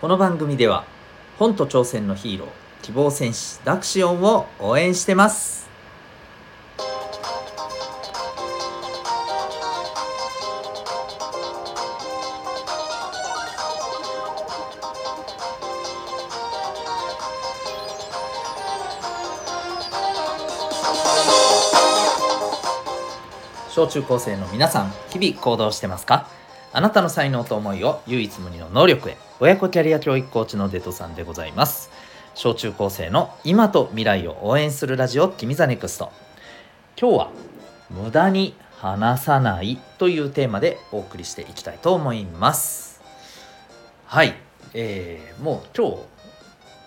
[0.00, 0.86] この番組では
[1.38, 2.48] 本と挑戦のヒーロー
[2.80, 5.68] 希望戦士ダクシオンを応援してます。
[23.68, 26.39] 小中高生の皆さん日々行動してますか？
[26.72, 29.16] あなたの才能と思いを唯一無二の能力へ。
[29.40, 31.90] 親子キャリア教育コーチのデトさんでございます。
[32.34, 36.12] 小中高生の今と未来を応援するラジオ君ザネクスト。
[36.96, 37.30] 今日は
[37.90, 43.02] 無駄に話さないというテーマでお送りしていきたいと思います。
[44.06, 44.34] はい。
[44.72, 45.96] えー、もう今日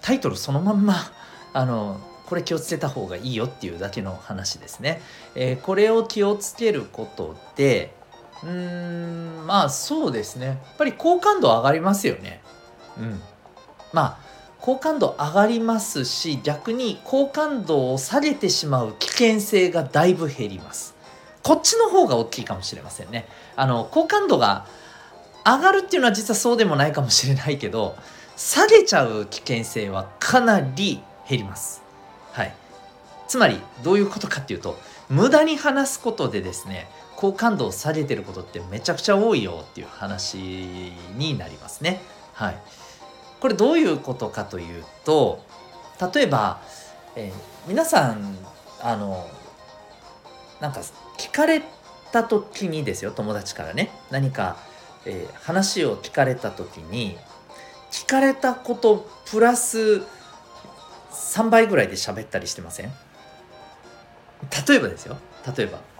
[0.00, 0.94] タイトルそのまんま
[1.52, 5.02] あのこれ気をつけた方がいいよっていうだけの話ですね。
[5.34, 7.92] えー、これを気をつけることで
[8.44, 12.40] うーんまあそうですねやっぱり好感度上がりますよね。
[12.98, 13.20] うん、
[13.92, 14.18] まあ
[14.60, 20.94] 好感度上がりますし逆に好感度を下げてしまう危険性がだいぶ減ります。
[21.42, 23.26] こっちの方が大きいかもしれませんね。
[23.56, 24.66] あの好感度が
[25.44, 27.96] 上がるっていうのは実はそうでもないかもしれないけど
[28.36, 31.82] 下げちゃう危険性はかなり減ります。
[32.32, 32.54] はい、
[33.26, 36.88] つまりどういうことかっていうと無駄に話すことでですね
[37.22, 40.38] 好感度を下げてることってめちゃくちゃ多いよっていう話
[41.16, 42.02] になりますね。
[42.32, 42.56] はい、
[43.38, 45.44] これどういうことかというと
[46.12, 46.60] 例えば、
[47.14, 48.36] えー、皆さん
[48.80, 49.30] あの
[50.60, 50.80] なんか
[51.16, 51.62] 聞かれ
[52.10, 53.90] た時にですよ友達からね。
[54.10, 54.56] 何か、
[55.06, 57.16] えー、話を聞かれた時に
[57.92, 60.02] 聞かれたことプラス
[61.12, 62.90] 3倍ぐらいで喋ったりしてません？
[64.66, 65.18] 例えばですよ。
[65.56, 65.91] 例えば。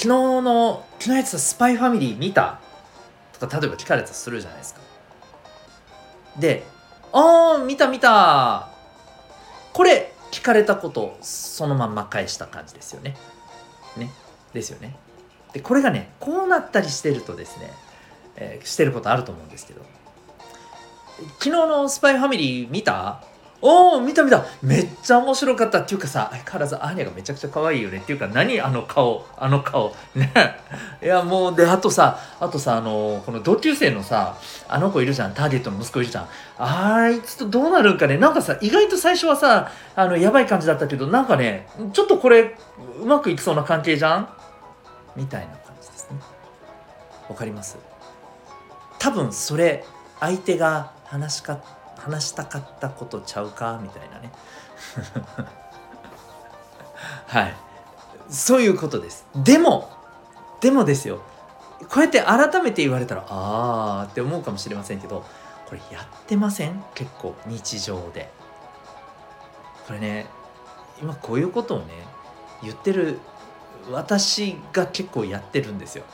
[0.00, 0.08] 昨日
[0.40, 2.58] の昨日やつスパイファミリー見た
[3.38, 4.80] とか例えば聞かれたとするじゃないですか。
[6.38, 6.64] で
[7.12, 8.70] 「ああ見た見た」
[9.74, 13.14] これ聞かれたことそのまんま返した感じですよね。
[13.98, 14.10] ね。
[14.54, 14.96] ですよね。
[15.52, 17.70] でこれがねこうなったりしてるとですね、
[18.36, 19.82] えー、してることあると思うんですけど。
[21.40, 23.22] 昨日のスパイファミリー見た
[23.62, 24.44] おお見た見た。
[24.62, 29.94] めっちゃ面白かったっていうかさ相変わらずアーニャがめちゃくちゃ可愛いよねっていうか何あの顔あの顔。
[30.14, 30.32] ね。
[31.02, 34.38] いやもうであとさあとさあのこの同級生のさ
[34.68, 35.34] あの子いるじゃん。
[35.34, 36.28] ターゲットの息子いるじゃん。
[36.58, 38.16] あいつとどうなるんかね。
[38.16, 42.56] なんかさ意外と最初はさあのやばい感じだったけどなんかねちょっとこれ
[43.02, 44.28] うまくいきそうな関係じゃん？
[45.16, 46.18] みたいな感じですね。
[47.28, 47.76] わかります？
[48.98, 49.84] 多分それ
[50.18, 51.62] 相手が話しか
[52.00, 53.78] 話したかったことちゃうか？
[53.82, 54.32] みたいなね。
[57.28, 57.54] はい。
[58.28, 59.26] そういうことです。
[59.34, 59.90] でも
[60.60, 61.22] でもですよ。
[61.88, 65.24] こうやって改めて言われたらああって思うかもしれませんけど
[65.66, 66.84] これやってません？
[66.94, 68.30] 結構日常で。
[69.86, 70.26] これね
[71.00, 71.86] 今こういうことをね
[72.62, 73.18] 言ってる
[73.90, 76.04] 私が結構やってるんですよ。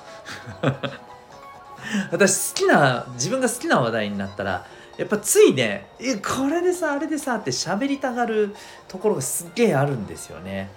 [2.11, 4.65] 私好きな自分が好きな話題になったら
[4.97, 8.55] やっぱついねえこれでさあれでさって喋りたがる
[8.89, 10.71] ところがすっげえあるんですよね。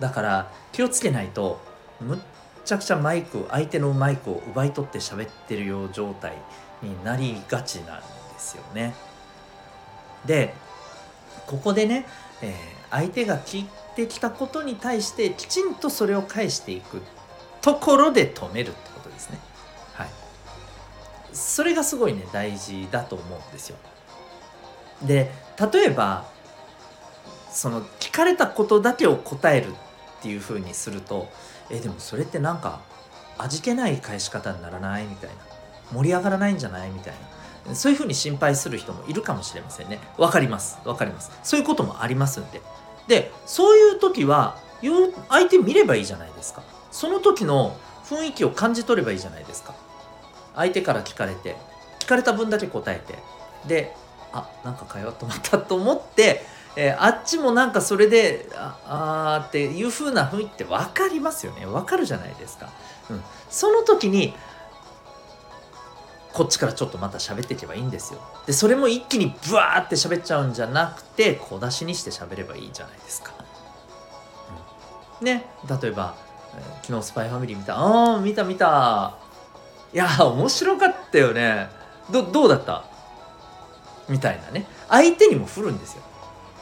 [0.00, 1.60] だから気をつけないと
[2.00, 2.18] むっ
[2.64, 6.36] ちゃくちゃマイク相手のマイクを奪い取って喋ってるよう状態
[6.82, 8.04] になりがちなんで
[8.38, 8.94] すよね。
[10.24, 10.54] で
[11.46, 12.06] ここでね、
[12.42, 12.52] えー、
[12.90, 17.02] 相手が聞いてきたことに対してきちんとそれを返していく
[17.60, 18.72] ところで止める。
[21.36, 23.76] それがすごいね大事だと思うんですよ。
[25.02, 25.30] で
[25.72, 26.24] 例えば
[27.50, 31.28] その聞かれたことだけを答えるっていうふうにすると
[31.70, 32.80] えでもそれってなんか
[33.38, 35.36] 味気ない返し方にならないみたいな。
[35.92, 37.14] 盛り上がらないんじゃないみたい
[37.68, 37.74] な。
[37.74, 40.00] そういうふうに心配する人もいるかもしれませんね。
[40.18, 40.78] わかります。
[40.84, 41.30] わかります。
[41.42, 42.60] そういうこともありますんで。
[43.06, 44.56] でそういう時は
[45.28, 46.62] 相手見ればいいじゃないですか。
[46.90, 49.74] その時の雰囲気を感じ取ればいいじゃないですか。
[50.56, 51.56] 相手から聞かれて
[52.00, 53.18] 聞かれた分だけ答えて
[53.68, 53.94] で
[54.32, 56.42] あなんか変えようと思ったと思って、
[56.76, 61.66] えー、あっちもなんかそれでああっていう風な雰囲気って分かりますよね。
[61.66, 62.70] 分かるじゃないですか、
[63.10, 64.34] うん、その時に
[66.32, 68.20] こっちからちょっとまた喋っていけばいいんですよ。
[68.46, 73.32] でそれも一気にブワーって喋っちゃうんじゃなくて小出しにして喋ればいいじゃないですか、
[75.20, 75.46] うん、ね。
[75.82, 76.14] 例えば
[76.82, 77.78] 昨日スパイファミリー見た。
[77.78, 79.25] ああ見た見た。
[79.92, 81.68] いや面白かったよね。
[82.10, 82.84] どどうだった？
[84.08, 84.66] みたいなね。
[84.88, 86.02] 相手にも振るんですよ。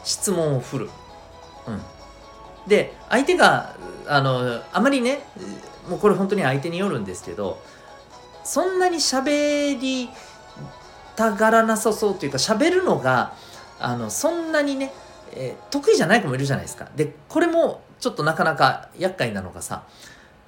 [0.03, 0.89] 質問を振る。
[1.67, 1.81] うん。
[2.67, 3.75] で相手が
[4.07, 5.19] あのあまりね
[5.89, 7.61] もうこれ本当に相手によるんですけど
[8.43, 10.09] そんなに喋り
[11.15, 13.33] たがらなさそうというか喋るのが
[13.79, 14.91] あのそんなにね、
[15.33, 16.87] えー、得意じゃない子もいるじゃないですか。
[16.95, 19.83] でこれもちょっとなかなか厄介なのがさ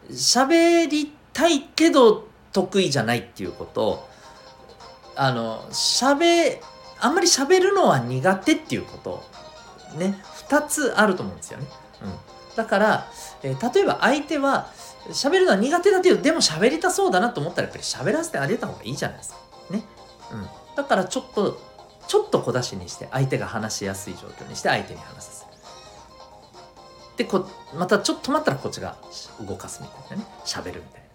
[0.09, 4.07] 喋りたいけど得意じゃないっていうこと
[5.15, 6.59] あの喋
[6.99, 9.23] あんまり喋るのは苦手っていうこと
[9.97, 11.65] ね2つあると思うんですよね。
[12.03, 13.07] うん、だから、
[13.43, 14.71] えー、例えば相手は
[15.09, 19.39] 喋るのは苦手だけどでも喋りたそうだなと思ったらやっぱり喋らせてあげた方がいいじゃないですか。
[19.71, 19.83] ね。
[20.31, 21.59] うん、だからちょっと
[22.07, 25.47] ちょっと小出しにして相手が話しやすい状況にして相手に話させる。
[27.17, 28.95] でこまたちょっと待ったらこっちが
[29.45, 31.06] 動かすみたいなね喋るみたいな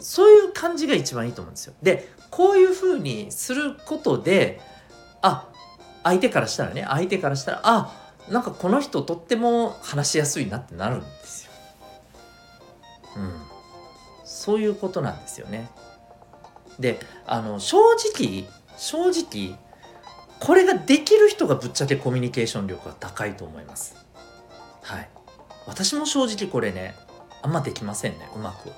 [0.00, 4.60] そういう感じが一番いいと思うんですよでこういうふうにすることで
[5.22, 5.48] あ
[6.02, 11.52] 相手からしたらね相手からしたらあなんかこの人とっても話しやすいなってなるんですよ。
[13.16, 13.42] うん。
[14.24, 15.68] そういうことなんですよね。
[16.78, 18.48] で、あの、正直、
[18.78, 19.58] 正直、
[20.40, 23.94] これができる人がぶっちゃけコミュニケーション力が高いと思います。
[24.82, 25.08] はい。
[25.66, 26.94] 私も正直これね、
[27.42, 28.70] あんまできませんね、うまく。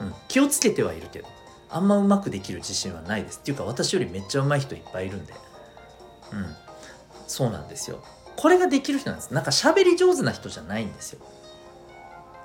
[0.00, 0.14] うん。
[0.28, 1.28] 気をつけてはいるけど、
[1.68, 3.38] あんまうまくできる自信はないです。
[3.38, 5.34] っていうか、私よりめっちゃうまい人いっぱいいるんで。
[6.32, 6.56] うん。
[7.26, 8.02] そうなんですよ。
[8.40, 11.20] これができる人なんですなんか喋り上手な人じゃないんですよ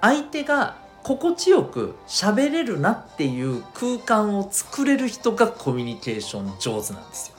[0.01, 7.37] 相手が心地よく喋れるなっていう空間を作れる人がコミュニケーション上手なんですよ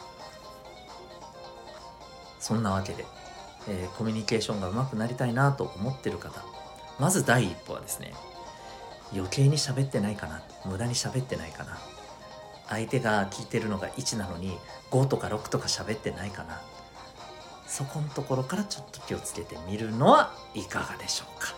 [2.41, 3.05] そんなわけで、
[3.69, 6.43] えー、コミュニケーションが上手くなりたいなと思ってる方
[6.99, 8.15] まず第一歩はですね
[9.13, 10.43] 余計に喋ってないかな。
[10.65, 11.79] 無駄に喋ってないかな。
[12.69, 14.59] 相手が聞いてるのが1なのに
[14.91, 16.61] 5とか6とか喋ってないかな。
[17.67, 21.55] そこのところからちょっと気をつけてみるのはいかがでしょうか。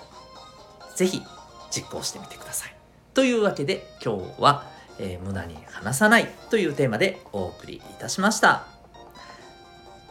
[0.95, 1.23] 是非
[1.71, 2.75] 実行してみてください。
[3.15, 4.65] というわけで今日は、
[4.99, 8.67] えー、無駄に話さないというテーマでお送りいたしました。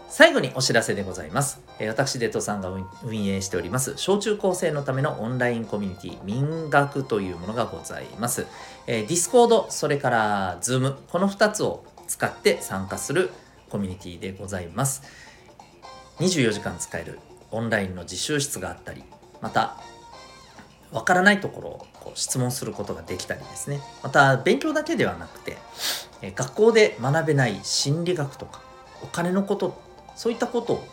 [0.10, 1.67] 最後にお知らせでございます。
[1.80, 2.70] 私、デトさんが
[3.04, 8.48] 運営しております、小中高生のためのオンラインコミュニティ、民学というものがございます。
[8.88, 13.30] えー、ディスコード、それからズーム、この2つを使って参加する
[13.70, 15.04] コミュニティでございます。
[16.20, 17.20] 24時間使える
[17.52, 19.04] オンラインの自習室があったり
[19.42, 19.78] また
[20.92, 25.58] わからないところをこう質問することができたりですねまた勉強だけではなくて
[26.22, 28.62] え学校で学べない心理学とか
[29.04, 29.80] お金のこと
[30.16, 30.88] そういったことを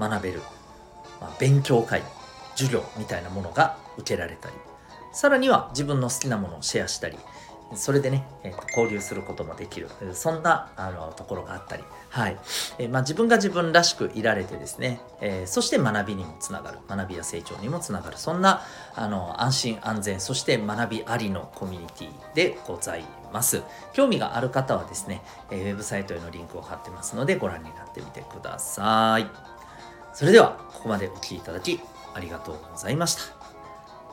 [0.00, 0.40] 学べる、
[1.20, 2.02] まあ、勉強会
[2.56, 4.54] 授業みたいなものが受けられたり
[5.12, 7.18] さらには自分の好きなものをシェアしたり
[7.74, 12.36] それでね、えー、と交流することもできるそんなあのところがあったり、はい。
[12.78, 18.62] えー、まあ、自分が自分らしくいられてですね、えー、そして学びにもつながる学びや成長にもつながるそんな
[18.96, 23.62] あの安心安全そして学びありのコミュニティでございます。
[23.92, 29.59] 興味がある方はですね、えウェブサイトへのリンクを貼ってますのでご覧になってみてください。
[30.12, 31.80] それではここまでお聴きいただき
[32.14, 33.22] ありがとうございました。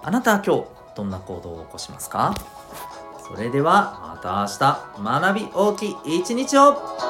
[0.04, 0.66] あなたは今日
[0.96, 2.34] どんな行動を起こしますか？
[3.28, 7.07] それではまた明日学び大きい一日を。